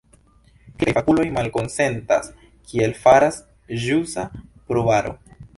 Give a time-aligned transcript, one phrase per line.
[0.69, 2.31] Kelkaj fakuloj malkonsentas,
[2.71, 3.41] kiel faras
[3.85, 5.19] ĵusa pruvaro.